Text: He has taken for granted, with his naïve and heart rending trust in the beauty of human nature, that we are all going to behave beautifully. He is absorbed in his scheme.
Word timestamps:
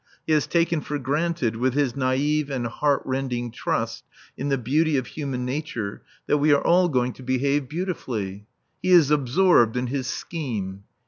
He 0.25 0.33
has 0.33 0.47
taken 0.47 0.81
for 0.81 0.97
granted, 0.97 1.57
with 1.57 1.75
his 1.75 1.93
naïve 1.93 2.49
and 2.49 2.65
heart 2.65 3.03
rending 3.05 3.51
trust 3.51 4.03
in 4.35 4.49
the 4.49 4.57
beauty 4.57 4.97
of 4.97 5.05
human 5.05 5.45
nature, 5.45 6.01
that 6.25 6.39
we 6.39 6.51
are 6.51 6.63
all 6.65 6.89
going 6.89 7.13
to 7.13 7.21
behave 7.21 7.69
beautifully. 7.69 8.47
He 8.81 8.89
is 8.89 9.11
absorbed 9.11 9.77
in 9.77 9.85
his 9.85 10.07
scheme. 10.07 10.85